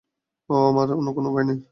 ওহ, 0.49 0.63
আমার 0.71 0.87
অন্য 0.93 1.09
কোনো 1.17 1.27
উপায় 1.31 1.45
নেই। 1.49 1.61